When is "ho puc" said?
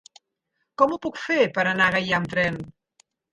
0.95-1.19